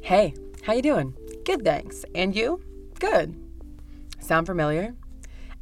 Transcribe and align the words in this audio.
Hey, 0.00 0.34
how 0.62 0.72
you 0.72 0.82
doing? 0.82 1.14
Good, 1.44 1.64
thanks. 1.64 2.04
And 2.14 2.34
you? 2.34 2.62
Good. 2.98 3.36
Sound 4.20 4.46
familiar? 4.46 4.94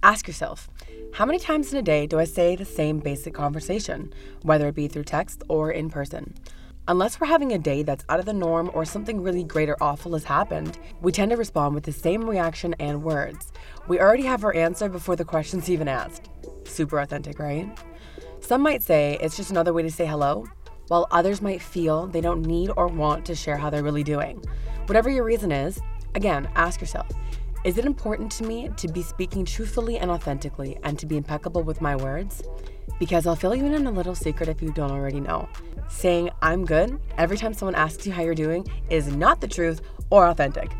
Ask 0.02 0.26
yourself, 0.28 0.70
how 1.14 1.26
many 1.26 1.38
times 1.38 1.72
in 1.72 1.78
a 1.78 1.82
day 1.82 2.06
do 2.06 2.18
I 2.18 2.24
say 2.24 2.54
the 2.54 2.64
same 2.64 3.00
basic 3.00 3.34
conversation, 3.34 4.12
whether 4.42 4.68
it 4.68 4.74
be 4.74 4.88
through 4.88 5.04
text 5.04 5.42
or 5.48 5.70
in 5.70 5.90
person? 5.90 6.34
Unless 6.88 7.20
we're 7.20 7.26
having 7.26 7.52
a 7.52 7.58
day 7.58 7.82
that's 7.82 8.04
out 8.08 8.20
of 8.20 8.26
the 8.26 8.32
norm 8.32 8.70
or 8.72 8.84
something 8.84 9.22
really 9.22 9.44
great 9.44 9.68
or 9.68 9.76
awful 9.80 10.12
has 10.12 10.24
happened, 10.24 10.78
we 11.00 11.12
tend 11.12 11.30
to 11.30 11.36
respond 11.36 11.74
with 11.74 11.84
the 11.84 11.92
same 11.92 12.28
reaction 12.28 12.74
and 12.78 13.02
words. 13.02 13.52
We 13.88 14.00
already 14.00 14.24
have 14.24 14.44
our 14.44 14.54
answer 14.54 14.88
before 14.88 15.16
the 15.16 15.24
question's 15.24 15.68
even 15.68 15.88
asked. 15.88 16.30
Super 16.64 16.98
authentic, 16.98 17.38
right? 17.38 17.68
Some 18.40 18.62
might 18.62 18.82
say 18.82 19.18
it's 19.20 19.36
just 19.36 19.50
another 19.50 19.72
way 19.72 19.82
to 19.82 19.90
say 19.90 20.06
hello, 20.06 20.46
while 20.90 21.06
others 21.12 21.40
might 21.40 21.62
feel 21.62 22.08
they 22.08 22.20
don't 22.20 22.42
need 22.44 22.68
or 22.76 22.88
want 22.88 23.24
to 23.24 23.32
share 23.32 23.56
how 23.56 23.70
they're 23.70 23.84
really 23.84 24.02
doing. 24.02 24.42
Whatever 24.86 25.08
your 25.08 25.22
reason 25.22 25.52
is, 25.52 25.80
again, 26.16 26.50
ask 26.56 26.80
yourself 26.80 27.06
is 27.62 27.78
it 27.78 27.84
important 27.84 28.32
to 28.32 28.44
me 28.44 28.70
to 28.76 28.88
be 28.88 29.02
speaking 29.02 29.44
truthfully 29.44 29.98
and 29.98 30.10
authentically 30.10 30.78
and 30.82 30.98
to 30.98 31.06
be 31.06 31.16
impeccable 31.16 31.62
with 31.62 31.80
my 31.80 31.94
words? 31.94 32.42
Because 32.98 33.24
I'll 33.24 33.36
fill 33.36 33.54
you 33.54 33.66
in 33.66 33.74
on 33.74 33.86
a 33.86 33.92
little 33.92 34.16
secret 34.16 34.48
if 34.48 34.60
you 34.60 34.72
don't 34.72 34.90
already 34.90 35.20
know. 35.20 35.48
Saying 35.88 36.30
I'm 36.42 36.64
good 36.64 36.98
every 37.18 37.36
time 37.36 37.54
someone 37.54 37.76
asks 37.76 38.04
you 38.04 38.12
how 38.12 38.22
you're 38.22 38.34
doing 38.34 38.66
is 38.88 39.14
not 39.14 39.40
the 39.40 39.46
truth 39.46 39.82
or 40.10 40.26
authentic. 40.26 40.72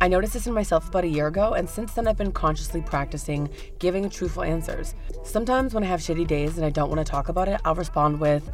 I 0.00 0.08
noticed 0.08 0.32
this 0.32 0.46
in 0.46 0.54
myself 0.54 0.88
about 0.88 1.04
a 1.04 1.08
year 1.08 1.26
ago, 1.26 1.54
and 1.54 1.68
since 1.68 1.92
then 1.92 2.08
I've 2.08 2.16
been 2.16 2.32
consciously 2.32 2.80
practicing 2.80 3.48
giving 3.78 4.08
truthful 4.10 4.42
answers. 4.42 4.94
Sometimes 5.22 5.74
when 5.74 5.84
I 5.84 5.86
have 5.86 6.00
shitty 6.00 6.26
days 6.26 6.56
and 6.56 6.64
I 6.64 6.70
don't 6.70 6.88
want 6.88 7.04
to 7.04 7.10
talk 7.10 7.28
about 7.28 7.48
it, 7.48 7.60
I'll 7.64 7.74
respond 7.74 8.18
with, 8.18 8.48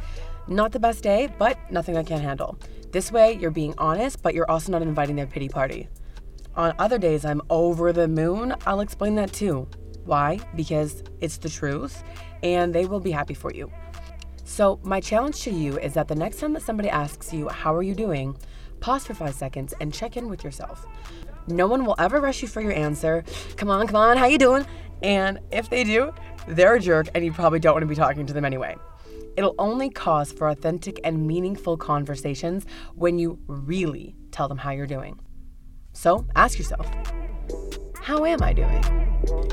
not 0.47 0.71
the 0.71 0.79
best 0.79 1.03
day, 1.03 1.29
but 1.37 1.57
nothing 1.71 1.97
I 1.97 2.03
can't 2.03 2.21
handle. 2.21 2.57
This 2.91 3.11
way, 3.11 3.33
you're 3.33 3.51
being 3.51 3.73
honest, 3.77 4.21
but 4.21 4.33
you're 4.33 4.49
also 4.49 4.71
not 4.71 4.81
inviting 4.81 5.15
their 5.15 5.27
pity 5.27 5.49
party. 5.49 5.89
On 6.55 6.73
other 6.79 6.97
days, 6.97 7.25
I'm 7.25 7.41
over 7.49 7.91
the 7.91 8.07
moon. 8.07 8.55
I'll 8.65 8.79
explain 8.79 9.15
that 9.15 9.33
too. 9.33 9.67
Why? 10.05 10.39
Because 10.55 11.03
it's 11.19 11.37
the 11.37 11.49
truth 11.49 12.03
and 12.43 12.73
they 12.73 12.85
will 12.85 12.99
be 12.99 13.11
happy 13.11 13.33
for 13.33 13.51
you. 13.51 13.71
So, 14.43 14.79
my 14.83 15.01
challenge 15.01 15.41
to 15.41 15.51
you 15.51 15.77
is 15.79 15.95
that 15.95 16.07
the 16.07 16.15
next 16.15 16.39
time 16.39 16.53
that 16.53 16.61
somebody 16.61 16.89
asks 16.89 17.33
you, 17.33 17.49
How 17.49 17.73
are 17.75 17.83
you 17.83 17.95
doing? 17.95 18.37
pause 18.79 19.07
for 19.07 19.15
five 19.15 19.33
seconds 19.33 19.73
and 19.81 19.91
check 19.91 20.15
in 20.15 20.29
with 20.29 20.43
yourself. 20.43 20.85
No 21.47 21.65
one 21.65 21.85
will 21.85 21.95
ever 21.97 22.21
rush 22.21 22.43
you 22.43 22.47
for 22.47 22.61
your 22.61 22.73
answer. 22.73 23.23
Come 23.57 23.69
on, 23.69 23.87
come 23.87 23.95
on, 23.95 24.15
how 24.15 24.27
you 24.27 24.37
doing? 24.37 24.65
And 25.01 25.39
if 25.51 25.69
they 25.71 25.83
do, 25.83 26.13
they're 26.47 26.75
a 26.75 26.79
jerk 26.79 27.07
and 27.15 27.25
you 27.25 27.33
probably 27.33 27.59
don't 27.59 27.73
want 27.73 27.81
to 27.81 27.87
be 27.87 27.95
talking 27.95 28.27
to 28.27 28.33
them 28.33 28.45
anyway. 28.45 28.75
It'll 29.37 29.55
only 29.59 29.89
cause 29.89 30.31
for 30.31 30.49
authentic 30.49 30.99
and 31.03 31.27
meaningful 31.27 31.77
conversations 31.77 32.65
when 32.95 33.19
you 33.19 33.39
really 33.47 34.15
tell 34.31 34.47
them 34.47 34.57
how 34.57 34.71
you're 34.71 34.87
doing. 34.87 35.19
So 35.93 36.25
ask 36.35 36.57
yourself, 36.57 36.89
how 38.01 38.25
am 38.25 38.41
I 38.41 38.53
doing? 38.53 38.83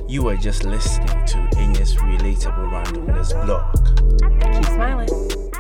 You 0.09 0.29
are 0.29 0.37
just 0.37 0.65
listening 0.65 1.25
to 1.27 1.49
Inya's 1.59 1.97
Relatable 1.97 2.71
Randomness 2.71 3.33
blog. 3.45 3.75
Keep 4.55 4.67
smiling. 4.67 5.52